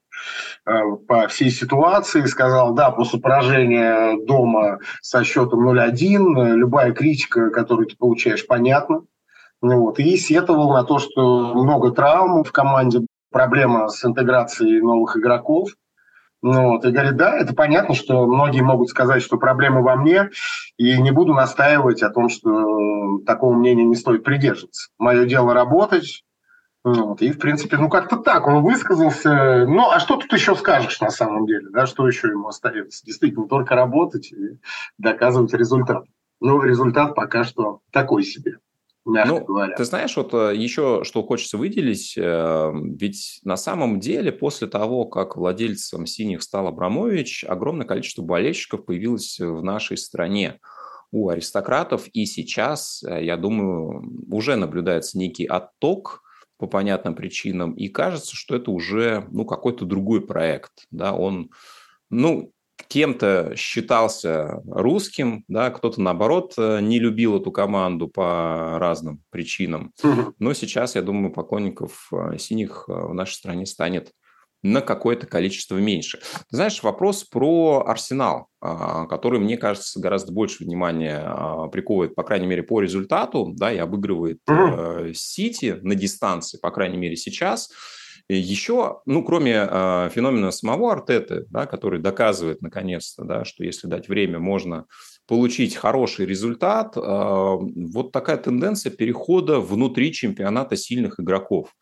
[0.64, 7.98] по всей ситуации, сказал, да, после поражения дома со счетом 0-1, любая критика, которую ты
[7.98, 9.02] получаешь, понятна,
[9.62, 10.00] вот.
[10.00, 15.70] И сетовал на то, что много травм в команде, проблема с интеграцией новых игроков.
[16.44, 20.32] Ну, вот, и говорит, да, это понятно, что многие могут сказать, что проблема во мне,
[20.76, 24.90] и не буду настаивать о том, что такого мнения не стоит придерживаться.
[24.98, 26.24] Мое дело работать,
[26.84, 29.68] ну вот, и, в принципе, ну, как-то так он высказался.
[29.68, 33.06] Ну, а что тут еще скажешь на самом деле, да, что еще ему остается?
[33.06, 34.58] Действительно, только работать и
[34.98, 36.06] доказывать результат.
[36.40, 38.58] Ну, результат пока что такой себе
[39.06, 39.76] мягко ну, говоря.
[39.76, 45.06] Ты знаешь, вот э, еще что хочется выделить, э, ведь на самом деле после того,
[45.06, 50.60] как владельцем «Синих» стал Абрамович, огромное количество болельщиков появилось в нашей стране
[51.12, 56.22] у аристократов, и сейчас, э, я думаю, уже наблюдается некий отток
[56.58, 60.72] по понятным причинам, и кажется, что это уже ну, какой-то другой проект.
[60.92, 61.14] Да?
[61.14, 61.50] Он,
[62.10, 62.54] ну,
[62.92, 69.94] кем-то считался русским, да, кто-то, наоборот, э, не любил эту команду по разным причинам.
[70.40, 74.12] Но сейчас, я думаю, поклонников э, синих э, в нашей стране станет
[74.62, 76.20] на какое-то количество меньше.
[76.50, 82.22] Ты знаешь, вопрос про Арсенал, а, который, мне кажется, гораздо больше внимания а, приковывает, по
[82.22, 84.38] крайней мере, по результату, да, и обыгрывает
[85.14, 87.72] Сити на дистанции, по крайней мере, сейчас.
[88.36, 94.08] Еще, ну, кроме э, феномена самого Артеты, да, который доказывает наконец-то, да, что если дать
[94.08, 94.86] время, можно
[95.28, 101.74] получить хороший результат, э, вот такая тенденция перехода внутри чемпионата сильных игроков.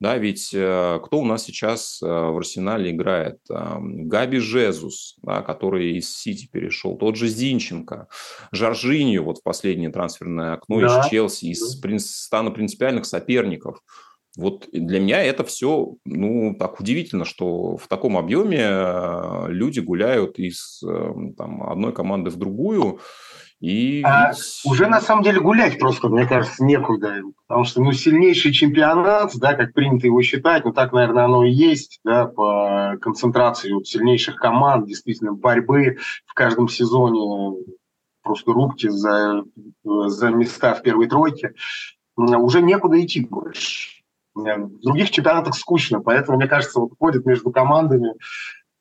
[0.00, 3.38] Да, ведь э, кто у нас сейчас э, в Арсенале играет?
[3.50, 8.08] Э, Габи Жезус, да, который из Сити перешел, тот же Зинченко,
[8.52, 11.00] Жоржинью вот в последнее трансферное окно да.
[11.00, 11.76] из Челси, из
[12.24, 13.82] стана принципиальных соперников–
[14.36, 20.38] вот для меня это все, ну, так удивительно, что в таком объеме э, люди гуляют
[20.38, 23.00] из э, там, одной команды в другую.
[23.60, 24.32] И а.
[24.64, 27.16] Уже на самом деле гулять просто, мне кажется, некуда.
[27.46, 31.50] Потому что ну, сильнейший чемпионат, да, как принято его считать, ну так, наверное, оно и
[31.50, 37.58] есть, да, по концентрации вот, сильнейших команд, действительно, борьбы в каждом сезоне,
[38.22, 39.44] просто рубки за,
[39.84, 41.52] за места в первой тройке.
[42.16, 43.99] Уже некуда идти больше.
[44.44, 48.14] В других чемпионатах скучно, поэтому, мне кажется, вот ходит между командами.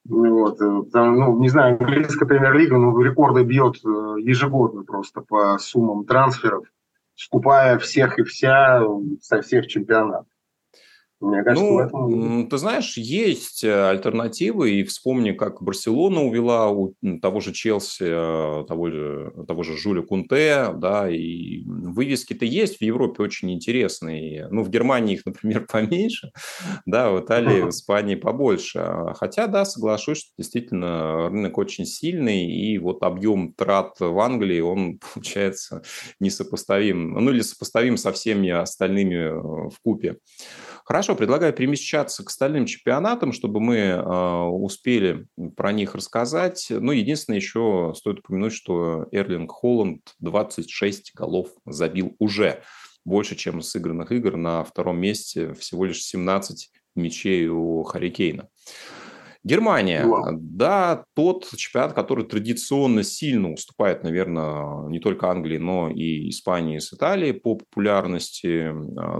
[0.08, 3.88] Вот, э, ну, не знаю, английская премьер-лига ну, рекорды бьет э,
[4.22, 6.66] ежегодно просто по суммам трансферов,
[7.16, 8.82] скупая всех и вся
[9.22, 10.26] со всех чемпионатов.
[11.22, 12.48] Мне кажется, ну, этом...
[12.48, 18.66] Ты знаешь, есть э, альтернативы, и вспомни, как Барселона увела у того же Челси, э,
[18.66, 24.48] того же, того же Жюля Кунте, да, и вывески-то есть в Европе очень интересные.
[24.50, 26.32] Ну, в Германии их, например, поменьше,
[26.86, 29.14] да, в Италии, в Испании побольше.
[29.16, 35.00] Хотя, да, соглашусь, что действительно рынок очень сильный, и вот объем трат в Англии, он,
[35.14, 35.84] получается,
[36.22, 40.18] несопоставим, ну, или сопоставим со всеми остальными э, в купе.
[40.92, 46.66] Хорошо, предлагаю перемещаться к остальным чемпионатам, чтобы мы э, успели про них рассказать.
[46.72, 52.64] Ну, единственное, еще стоит упомянуть, что Эрлинг Холланд 26 голов забил уже.
[53.06, 54.36] Больше, чем сыгранных игр.
[54.36, 58.50] На втором месте всего лишь 17 мячей у Харикейна.
[59.44, 60.32] Германия, Wow.
[60.34, 66.92] да, тот чемпионат, который традиционно сильно уступает, наверное, не только Англии, но и Испании с
[66.94, 68.72] Италией по популярности.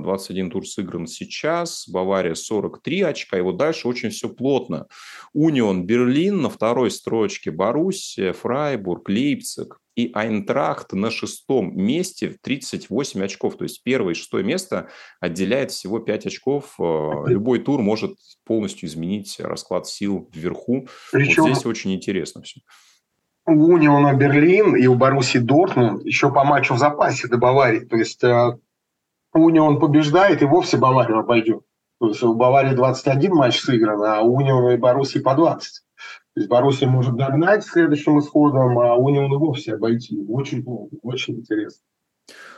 [0.02, 4.88] 21 а, тур сыгран сейчас, Бавария 43 очка, и вот дальше очень все плотно.
[5.34, 13.22] Унион Берлин на второй строчке, Боруссия, Фрайбург, Лейпциг, и Айнтрахт на шестом месте в 38
[13.22, 13.58] очков.
[13.58, 14.88] То есть первое и шестое место
[15.20, 16.76] отделяет всего 5 очков.
[16.80, 20.88] Э, любой тур может полностью изменить расклад сил вверху.
[21.12, 21.44] Причем...
[21.44, 22.62] Вот здесь очень интересно все.
[23.46, 27.80] У Униона Берлин и у Баруси Дортмунд еще по матчу в запасе до Баварии.
[27.80, 28.58] То есть э,
[29.34, 31.64] Унион побеждает и вовсе Баварию обойдет.
[32.00, 35.84] То есть у Баварии 21 матч сыгран, а у Униона и Баруси по 20.
[36.36, 40.24] То есть Боруссия может догнать следующим исходом, а Унион и вовсе обойти.
[40.28, 41.84] Очень плохо, очень интересно.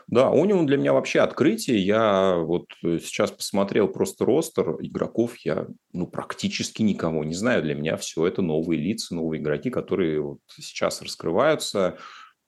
[0.07, 1.79] Да, Унион для меня вообще открытие.
[1.79, 7.63] Я вот сейчас посмотрел просто ростер игроков, я ну, практически никого не знаю.
[7.63, 11.97] Для меня все это новые лица, новые игроки, которые вот сейчас раскрываются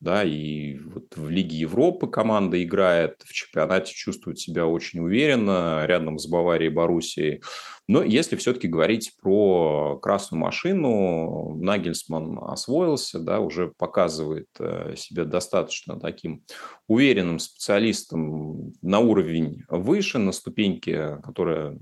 [0.03, 6.19] да, и вот в Лиге Европы команда играет, в чемпионате чувствует себя очень уверенно, рядом
[6.19, 7.41] с Баварией и Боруссией.
[7.87, 15.97] Но если все-таки говорить про красную машину, Нагельсман освоился, да, уже показывает э, себя достаточно
[15.97, 16.43] таким
[16.87, 21.77] уверенным специалистом на уровень выше, на ступеньке, которая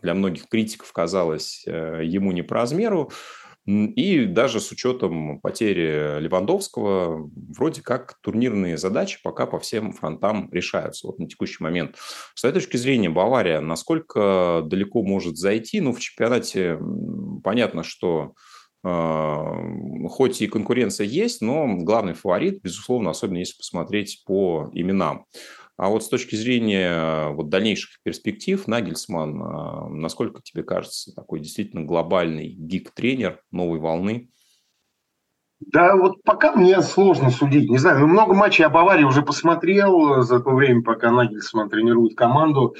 [0.00, 3.10] для многих критиков казалась э, ему не по размеру.
[3.66, 11.08] И даже с учетом потери Левандовского, вроде как турнирные задачи пока по всем фронтам решаются
[11.08, 11.96] вот на текущий момент.
[12.36, 15.80] С этой точки зрения Бавария насколько далеко может зайти?
[15.80, 16.78] Ну, в чемпионате
[17.42, 18.34] понятно, что
[18.84, 25.26] э, хоть и конкуренция есть, но главный фаворит, безусловно, особенно если посмотреть по именам.
[25.76, 31.40] А вот с точки зрения э, вот дальнейших перспектив, Нагельсман, э, насколько тебе кажется, такой
[31.40, 34.30] действительно глобальный гик-тренер новой волны?
[35.60, 37.70] Да, вот пока мне сложно судить.
[37.70, 42.16] Не знаю, ну, много матчей о Баварии уже посмотрел за то время, пока Нагельсман тренирует
[42.16, 42.74] команду.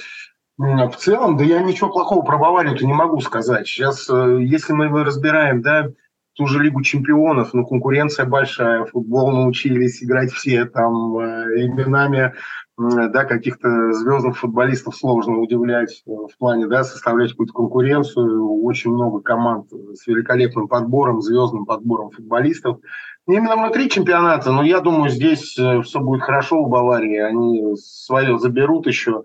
[0.56, 3.66] В целом, да я ничего плохого про Баварию-то не могу сказать.
[3.66, 5.90] Сейчас, э, если мы разбираем, да,
[6.32, 12.32] ту же Лигу чемпионов, ну, конкуренция большая, футбол научились играть все, там, именами
[12.78, 18.62] да, каких-то звездных футболистов сложно удивлять э, в плане, да, составлять какую-то конкуренцию.
[18.62, 22.78] Очень много команд с великолепным подбором, звездным подбором футболистов.
[23.26, 27.18] Именно внутри чемпионата, но я думаю, здесь э, все будет хорошо у Баварии.
[27.18, 29.22] Они свое заберут еще.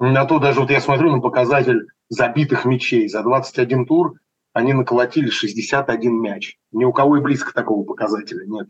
[0.00, 3.08] На то даже вот я смотрю на показатель забитых мячей.
[3.08, 4.14] За 21 тур
[4.52, 6.56] они наколотили 61 мяч.
[6.72, 8.68] Ни у кого и близко такого показателя нет.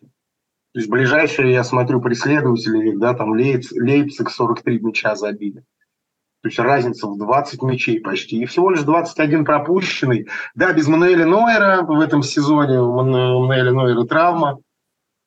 [0.78, 5.64] То есть ближайшие, я смотрю, преследователи, да, там Лейпциг, Лейпциг 43 мяча забили.
[6.40, 8.40] То есть разница в 20 мячей почти.
[8.40, 10.28] И всего лишь 21 пропущенный.
[10.54, 12.80] Да, без Мануэля Нойера в этом сезоне.
[12.80, 14.60] У Мануэля Нойера травма.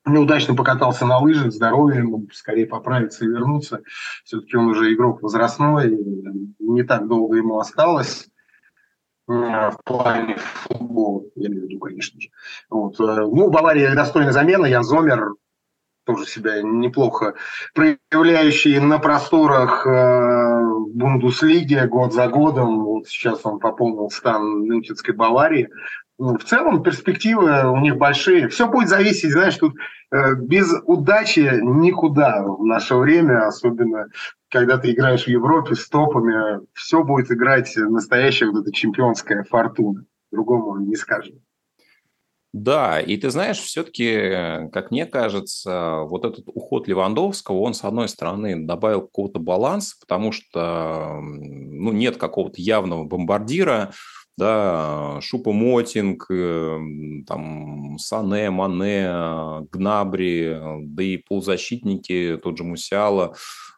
[0.06, 3.82] Неудачно покатался на лыжах, здоровье ему скорее поправиться и вернуться.
[4.24, 6.00] Все-таки он уже игрок возрастной,
[6.60, 8.32] не так долго ему осталось
[9.32, 12.30] в плане футбола, я имею в виду, конечно же.
[12.70, 13.00] Вот.
[13.00, 15.36] Э, ну, Бавария достойная замена, Ян Зомер
[16.06, 17.36] тоже себя неплохо
[17.74, 20.62] проявляющий на просторах э,
[20.94, 22.84] Бундуслиги год за годом.
[22.84, 25.70] Вот сейчас он пополнил стан Мюнхенской Баварии.
[26.18, 28.48] Ну, в целом перспективы у них большие.
[28.48, 29.74] Все будет зависеть, знаешь, тут
[30.12, 34.08] э, без удачи никуда в наше время, особенно
[34.50, 40.06] когда ты играешь в Европе с топами, все будет играть настоящая вот эта чемпионская фортуна.
[40.32, 41.36] Другому не скажем.
[42.54, 48.10] Да, и ты знаешь, все-таки, как мне кажется, вот этот уход Левандовского, он, с одной
[48.10, 53.94] стороны, добавил какого-то баланса, потому что ну, нет какого-то явного бомбардира,
[54.38, 63.36] да, Шупа Мотинг, эм, там, Сане, Мане, Гнабри, да и полузащитники, тот же Мусиала,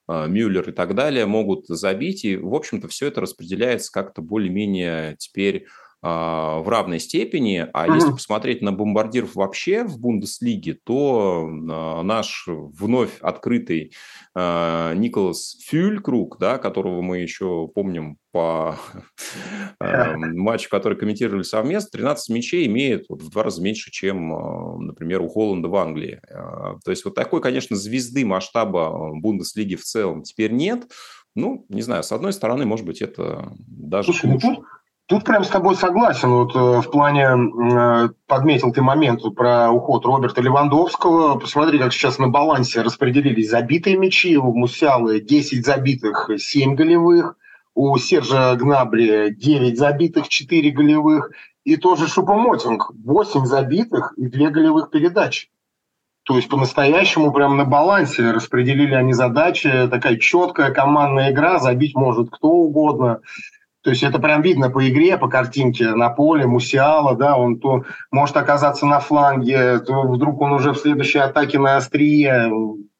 [0.08, 2.26] Мюллер и так далее могут забить.
[2.26, 5.68] И, в общем-то, все это распределяется как-то более-менее теперь
[6.04, 7.66] в равной степени.
[7.72, 7.96] А mm-hmm.
[7.96, 13.94] если посмотреть на бомбардиров вообще в Бундеслиге, то а, наш вновь открытый
[14.36, 18.76] а, Николас Фюлькруг, да, которого мы еще помним по
[19.80, 24.30] матчу, который комментировали совместно, 13 мячей имеет в два раза меньше, чем,
[24.86, 26.20] например, у Холланда в Англии.
[26.84, 30.92] То есть вот такой, конечно, звезды масштаба Бундеслиги в целом теперь нет.
[31.36, 34.62] Ну, не знаю, с одной стороны, может быть, это даже Слушай, ну лучше.
[35.14, 36.32] Тут прям с тобой согласен.
[36.32, 41.38] Вот э, в плане, э, подметил ты момент про уход Роберта Левандовского.
[41.38, 44.36] Посмотри, как сейчас на балансе распределились забитые мячи.
[44.38, 47.38] У Мусялы 10 забитых, 7 голевых.
[47.76, 51.30] У Сержа Гнабри 9 забитых, 4 голевых.
[51.64, 55.50] И тоже Шупомотинг 8 забитых и 2 голевых передачи.
[56.24, 59.88] То есть по-настоящему прям на балансе распределили они задачи.
[59.92, 63.20] Такая четкая командная игра, забить может кто угодно.
[63.84, 67.84] То есть это прям видно по игре, по картинке на поле, Мусиала, да, он то
[68.12, 72.50] может оказаться на фланге, то вдруг он уже в следующей атаке на острие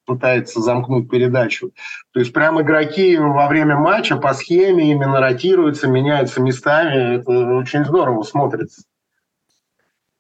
[0.06, 1.72] пытается замкнуть передачу.
[2.12, 7.16] То есть прям игроки во время матча по схеме именно ротируются, меняются местами.
[7.20, 8.84] Это очень здорово смотрится.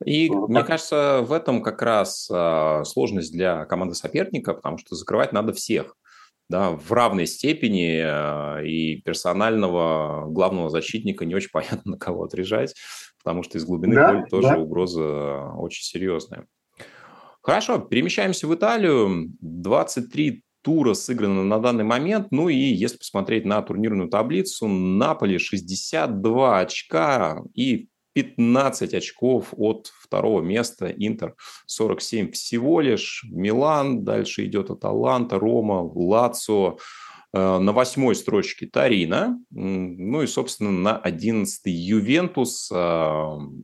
[0.05, 4.95] И вот мне кажется, в этом как раз а, сложность для команды соперника, потому что
[4.95, 5.95] закрывать надо всех
[6.53, 12.75] да, в равной степени, э, и персонального главного защитника не очень понятно, на кого отрежать,
[13.23, 14.57] потому что из глубины да, поля тоже да.
[14.59, 16.45] угроза очень серьезная.
[17.41, 19.31] Хорошо, перемещаемся в Италию.
[19.41, 22.27] 23 тура сыграно на данный момент.
[22.29, 30.41] Ну и если посмотреть на турнирную таблицу, Наполи 62 очка и 15 очков от второго
[30.41, 36.77] места, Интер 47 всего лишь, Милан, дальше идет Аталанта, Рома, Лацо,
[37.33, 42.75] э, на восьмой строчке Тарина, ну и, собственно, на одиннадцатый Ювентус э,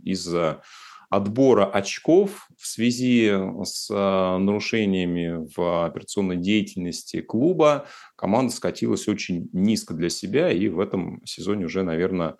[0.03, 0.61] из-за
[1.09, 3.31] отбора очков в связи
[3.63, 7.87] с э, нарушениями в операционной деятельности клуба.
[8.15, 12.35] Команда скатилась очень низко для себя и в этом сезоне уже, наверное,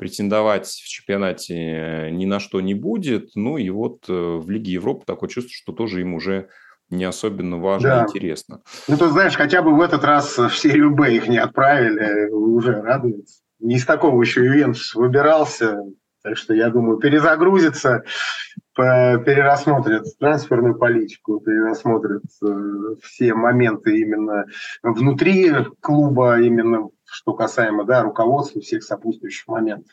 [0.00, 3.32] претендовать в чемпионате э, ни на что не будет.
[3.34, 6.48] Ну и вот э, в Лиге Европы такое чувство, что тоже им уже
[6.88, 8.00] не особенно важно да.
[8.00, 8.62] и интересно.
[8.88, 12.80] Ну, ты знаешь, хотя бы в этот раз в серию Б их не отправили, уже
[12.80, 13.42] радуется.
[13.58, 15.76] Не из такого еще Ювентус выбирался,
[16.22, 18.02] так что, я думаю, перезагрузится,
[18.80, 24.46] перерасмотрят трансферную политику, перерасмотрят э, все моменты именно
[24.82, 29.92] внутри клуба, именно что касаемо да, руководства всех сопутствующих моментов.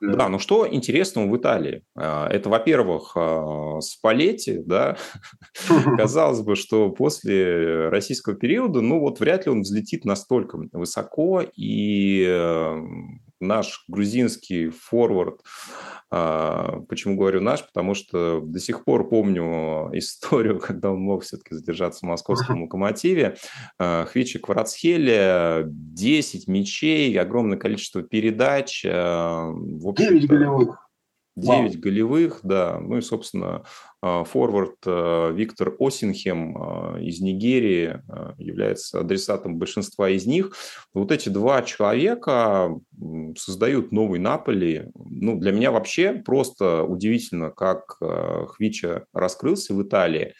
[0.00, 1.82] Да, ну что интересного в Италии?
[1.94, 4.96] А, это, во-первых, а, Спалетти, да,
[5.96, 12.24] казалось бы, что после российского периода, ну вот вряд ли он взлетит настолько высоко, и
[12.26, 12.76] э,
[13.40, 15.40] наш грузинский форвард
[16.12, 17.64] а, почему говорю наш?
[17.64, 23.36] Потому что до сих пор помню историю, когда он мог все-таки задержаться в московском локомотиве.
[23.78, 28.82] А, Хвичи Кварацхеле, 10 мячей, огромное количество передач.
[28.82, 29.52] 9 а,
[30.26, 30.89] голевых.
[31.36, 31.82] 9 Вау.
[31.82, 32.78] голевых, да.
[32.80, 33.64] Ну и, собственно,
[34.02, 38.00] а, форвард а, Виктор Осинхем а, из Нигерии
[38.38, 40.52] является адресатом большинства из них.
[40.94, 42.74] Вот эти два человека
[43.36, 44.90] создают новый Наполи.
[44.94, 50.34] Ну, для меня вообще просто удивительно, как Хвича раскрылся в Италии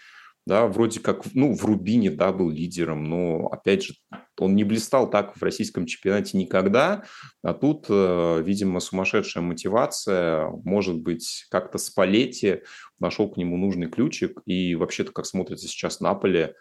[0.50, 3.94] да, вроде как, ну, в Рубине, да, был лидером, но, опять же,
[4.36, 7.04] он не блистал так в российском чемпионате никогда,
[7.44, 12.62] а тут, э, видимо, сумасшедшая мотивация, может быть, как-то Спалетти
[12.98, 16.56] нашел к нему нужный ключик, и вообще-то, как смотрится сейчас Наполе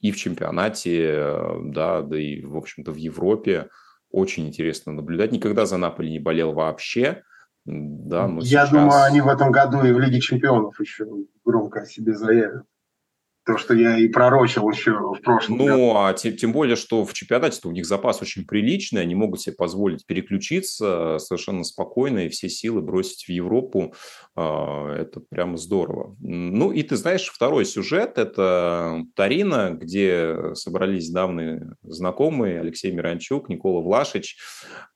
[0.00, 3.68] и в чемпионате, э, да, да и, в общем-то, в Европе,
[4.10, 5.32] очень интересно наблюдать.
[5.32, 7.24] Никогда за Наполе не болел вообще,
[7.66, 8.70] да, но Я сейчас...
[8.70, 11.04] думаю, они в этом году и в Лиге чемпионов еще
[11.44, 12.64] громко о себе заявят.
[13.46, 15.92] То, что я и пророчил еще в прошлом Ну, году.
[15.96, 19.54] а тем, тем более, что в чемпионате у них запас очень приличный, они могут себе
[19.54, 23.94] позволить переключиться совершенно спокойно и все силы бросить в Европу.
[24.34, 26.16] А, это прямо здорово.
[26.20, 33.82] Ну, и ты знаешь, второй сюжет– это Тарина, где собрались давние знакомые Алексей Миранчук, Никола
[33.82, 34.38] Влашич,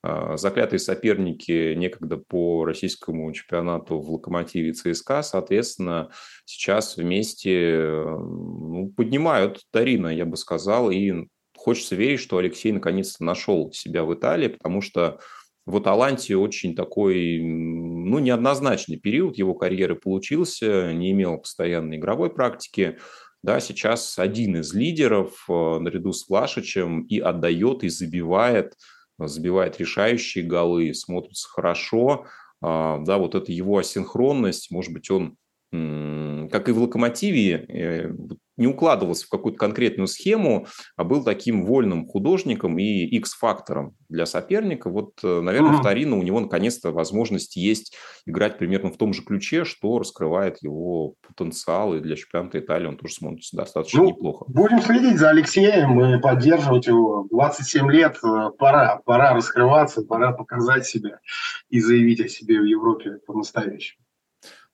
[0.03, 5.23] а, заклятые соперники некогда по российскому чемпионату в «Локомотиве» ЦСКА.
[5.23, 6.11] Соответственно,
[6.49, 13.71] сейчас вместе ну, поднимают Тарина, я бы сказал, и хочется верить, что Алексей наконец-то нашел
[13.73, 15.21] себя в Италии, потому что
[15.67, 22.97] в Аталанте очень такой, ну, неоднозначный период его карьеры получился, не имел постоянной игровой практики,
[23.43, 28.75] да, сейчас один из лидеров э, наряду с Влашичем и отдает, и забивает,
[29.19, 32.25] забивает решающие голы, смотрится хорошо.
[32.61, 35.37] А, да, вот это его асинхронность, может быть, он
[35.71, 38.11] как и в «Локомотиве», э,
[38.57, 40.67] не укладывался в какую-то конкретную схему,
[40.97, 44.91] а был таким вольным художником и X-фактором для соперника.
[44.91, 45.81] Вот, э, наверное, mm-hmm.
[45.81, 47.97] в Торино у него наконец-то возможность есть
[48.27, 52.97] играть примерно в том же ключе, что раскрывает его потенциал, и для чемпионата Италии он
[52.97, 54.45] тоже смотрится достаточно ну, неплохо.
[54.49, 57.27] Будем следить за Алексеем и поддерживать его.
[57.31, 61.21] 27 лет, э, пора, пора раскрываться, пора показать себя
[61.69, 64.03] и заявить о себе в Европе по-настоящему.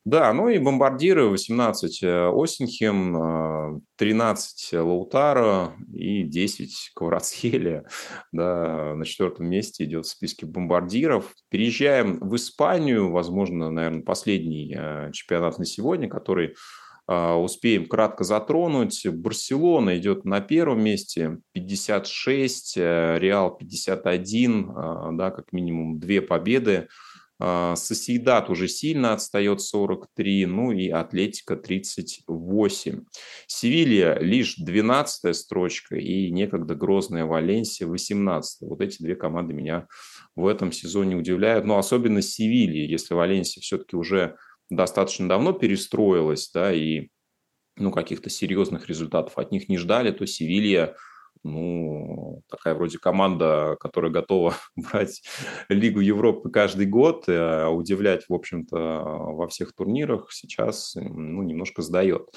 [0.04, 7.84] Да, ну и бомбардиры 18 э, Осенхем, 13 э, Лаутаро и 10 Кварацхелия.
[8.32, 11.32] Да, на четвертом месте идет в списке бомбардиров.
[11.48, 16.54] Переезжаем в Испанию, возможно, наверное, последний э, чемпионат на сегодня, который
[17.06, 19.06] успеем кратко затронуть.
[19.06, 26.88] Барселона идет на первом месте, 56, Реал 51, да, как минимум две победы.
[27.40, 33.04] А, Сосейдат уже сильно отстает 43, ну и Атлетика 38.
[33.46, 38.68] Севилья лишь 12 строчка и некогда грозная Валенсия 18.
[38.68, 39.88] Вот эти две команды меня
[40.36, 41.64] в этом сезоне удивляют.
[41.64, 44.36] Но особенно Севилья, если Валенсия все-таки уже
[44.70, 47.08] достаточно давно перестроилась, да, и
[47.76, 50.94] ну, каких-то серьезных результатов от них не ждали, то Севилья–
[51.44, 55.22] ну, такая вроде команда, которая готова брать
[55.68, 62.28] Лигу Европы каждый год, а удивлять, в общем-то, во всех турнирах сейчас ну, немножко сдает.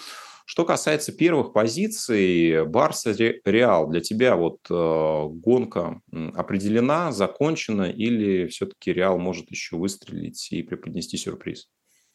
[0.49, 3.11] Что касается первых позиций, Барса
[3.43, 5.99] Реал, для тебя вот э, гонка
[6.35, 11.67] определена, закончена или все-таки Реал может еще выстрелить и преподнести сюрприз?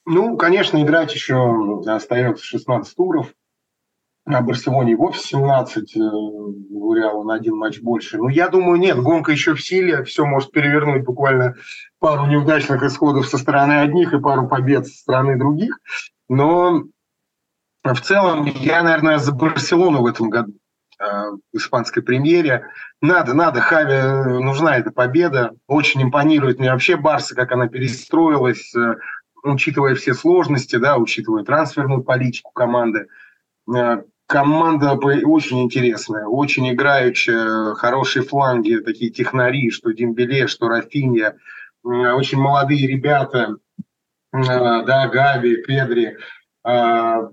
[0.07, 3.35] Ну, конечно, играть еще остается 16 туров
[4.25, 8.19] а Барселоне вовсе 17, э, у Реала на один матч больше.
[8.19, 11.55] Но я думаю, нет, гонка еще в силе, все может перевернуть буквально
[11.99, 15.79] пару неудачных исходов со стороны одних и пару побед со стороны других.
[16.29, 16.85] Но
[17.83, 20.53] в целом я, наверное, за Барселону в этом году
[21.01, 21.05] э,
[21.53, 22.67] в испанской премьере.
[23.01, 25.53] Надо, надо, Хави э, нужна эта победа.
[25.67, 28.73] Очень импонирует мне вообще Барса, как она перестроилась,
[29.43, 33.09] учитывая все сложности, да, учитывая трансферную политику команды
[34.27, 41.37] команда очень интересная, очень играющая, хорошие фланги, такие технари, что Дембеле, что Рафинья,
[41.83, 43.57] очень молодые ребята,
[44.33, 46.17] да, Габи, Педри,
[46.65, 47.31] в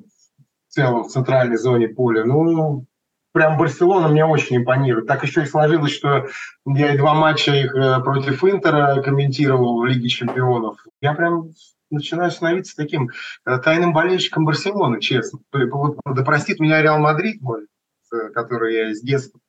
[0.67, 2.25] целом в центральной зоне поля.
[2.25, 2.85] Ну,
[3.31, 5.07] прям Барселона мне очень импонирует.
[5.07, 6.27] Так еще и сложилось, что
[6.65, 10.77] я два матча их э, против Интера комментировал в Лиге чемпионов.
[11.01, 11.49] Я прям
[11.89, 13.09] начинаю становиться таким
[13.45, 15.39] э, тайным болельщиком Барселоны, честно.
[15.51, 17.67] Вот, да простит меня Реал Мадрид мой,
[18.33, 19.39] который я с детства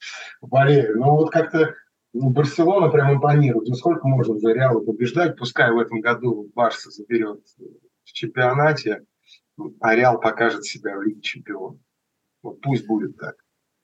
[0.41, 0.99] болею.
[0.99, 1.75] Но вот как-то
[2.13, 3.69] Барселона прям импонирует.
[3.69, 7.41] Ну сколько можно за Реала побеждать, пускай в этом году Барса заберет
[8.05, 9.05] в чемпионате,
[9.81, 11.79] а Реал покажет себя в Лиге чемпионов.
[12.43, 13.37] Вот пусть будет так.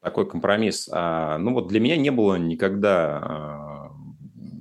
[0.03, 0.89] Такой компромисс.
[0.93, 3.66] А, ну вот для меня не было никогда а,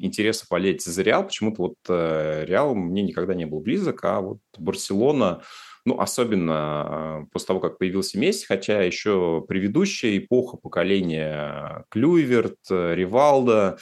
[0.06, 1.26] интереса болеть за Реал.
[1.26, 5.42] Почему-то вот э, Реал мне никогда не был близок, а вот Барселона,
[5.86, 12.96] ну, особенно э, после того, как появился Месси, хотя еще предыдущая эпоха поколения Клюйверт, э,
[12.96, 13.78] Ривалда,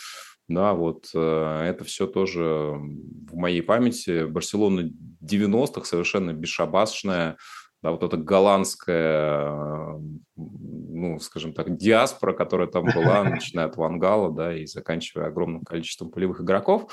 [0.50, 4.26] да, вот это все тоже в моей памяти.
[4.26, 4.92] Барселона
[5.24, 7.38] 90-х совершенно бесшабашная,
[7.84, 10.00] да, вот эта голландская,
[10.38, 16.10] ну, скажем так, диаспора, которая там была, начиная от Вангала, да, и заканчивая огромным количеством
[16.10, 16.90] полевых игроков.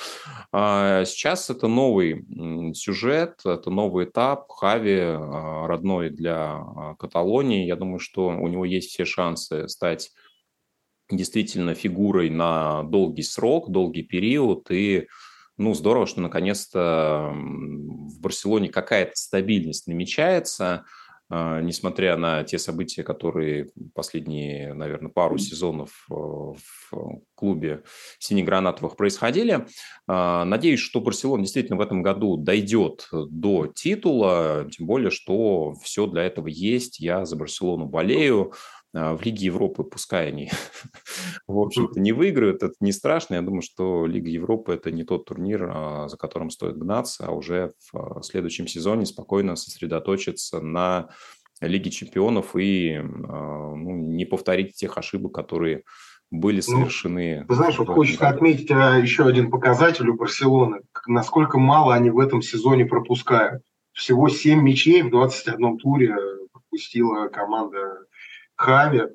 [0.52, 2.26] А сейчас это новый
[2.74, 4.50] сюжет, это новый этап.
[4.50, 7.66] Хави а, родной для а, Каталонии.
[7.66, 10.10] Я думаю, что у него есть все шансы стать
[11.08, 15.06] действительно фигурой на долгий срок, долгий период и
[15.60, 20.86] ну, здорово, что наконец-то в Барселоне какая-то стабильность намечается,
[21.28, 27.82] а, несмотря на те события, которые последние, наверное, пару сезонов э, в клубе
[28.18, 29.66] синегранатовых происходили.
[30.08, 36.06] А, надеюсь, что Барселона действительно в этом году дойдет до титула, тем более, что все
[36.06, 37.00] для этого есть.
[37.00, 38.54] Я за Барселону болею.
[38.92, 40.50] А, в Лиге Европы, пускай они,
[41.46, 43.34] в общем-то, не выиграют, это не страшно.
[43.34, 47.30] Я думаю, что Лига Европы– это не тот турнир, а, за которым стоит гнаться, а
[47.30, 51.08] уже в а, следующем сезоне спокойно сосредоточиться на
[51.60, 55.84] Лиге чемпионов и ну, не повторить тех ошибок, которые
[56.30, 57.44] были ну, совершены.
[57.46, 62.40] Ну, знаешь, вот хочется отметить еще один показатель у Барселоны, насколько мало они в этом
[62.40, 63.62] сезоне пропускают.
[63.92, 66.16] Всего 7 мячей в 21 туре
[66.50, 68.06] пропустила команда
[68.60, 69.08] Хави.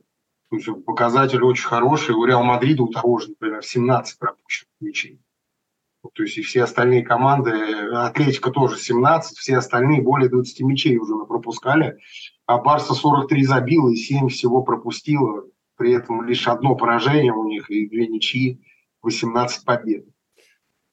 [0.85, 2.15] Показатели очень хорошие.
[2.15, 5.21] У Реал Мадрида у того же, например, 17 пропущенных мячей.
[6.13, 7.51] То есть и все остальные команды,
[7.93, 11.97] Атлетика тоже 17, все остальные более 20 мячей уже пропускали.
[12.47, 15.43] А Барса 43 забила и 7 всего пропустила.
[15.77, 18.61] При этом лишь одно поражение у них и две ничьи,
[19.03, 20.05] 18 побед.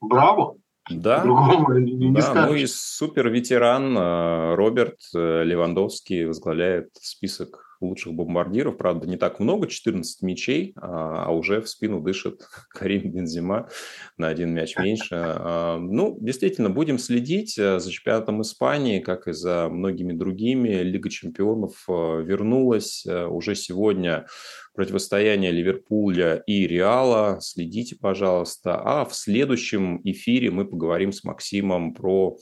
[0.00, 0.56] Браво!
[0.90, 8.76] Да, не да ну и супер ветеран э, Роберт э, Левандовский возглавляет список лучших бомбардиров.
[8.76, 13.68] Правда, не так много, 14 мячей, а, а уже в спину дышит Карим Бензима
[14.16, 15.14] на один мяч меньше.
[15.14, 20.82] А, ну, действительно, будем следить э, за чемпионатом Испании, как и за многими другими.
[20.82, 24.26] Лига чемпионов э, вернулась э, уже сегодня
[24.74, 27.38] противостояние Ливерпуля и Реала.
[27.40, 28.80] Следите, пожалуйста.
[28.82, 32.38] А в следующем эфире мы поговорим с Максимом про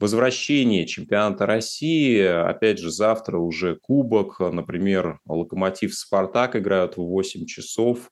[0.00, 2.20] возвращение чемпионата России.
[2.22, 4.40] Опять же, завтра уже кубок.
[4.40, 8.10] Например, Локомотив Спартак играют в 8 часов.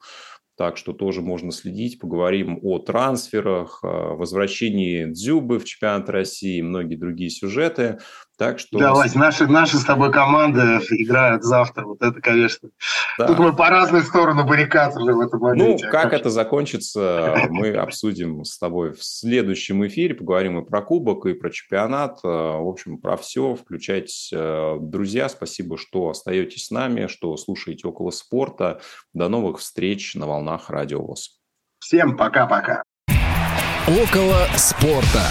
[0.58, 1.98] Так что тоже можно следить.
[1.98, 7.98] Поговорим о трансферах, возвращении Дзюбы в чемпионат России и многие другие сюжеты.
[8.38, 8.78] Так что...
[8.78, 11.86] Да, Вась, наши, наши с тобой команды играют завтра.
[11.86, 12.68] Вот это, конечно...
[13.18, 13.28] Да.
[13.28, 15.86] Тут мы по разные стороны баррикад уже в этом моменте.
[15.86, 20.14] Ну, как это закончится, мы обсудим с тобой в следующем эфире.
[20.14, 22.22] Поговорим и про кубок, и про чемпионат.
[22.22, 23.54] В общем, про все.
[23.54, 25.30] Включайтесь, э, друзья.
[25.30, 28.80] Спасибо, что остаетесь с нами, что слушаете «Около спорта».
[29.14, 31.40] До новых встреч на волнах Радио ВОЗ.
[31.78, 32.82] Всем пока-пока.
[33.88, 35.22] «Около спорта».